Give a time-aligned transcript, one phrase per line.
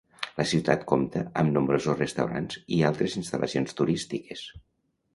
[0.37, 4.47] La ciutat compta amb nombrosos restaurants i altres instal·lacions turístiques.